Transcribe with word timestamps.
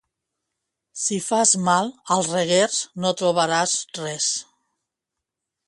Si 1.01 1.17
fas 1.25 1.51
mal, 1.67 1.91
als 2.17 2.31
Reguers 2.33 2.81
no 3.05 3.13
trobaràs 3.21 3.77
res. 4.01 4.33